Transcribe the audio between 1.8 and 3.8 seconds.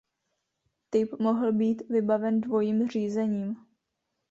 vybaven dvojím řízením.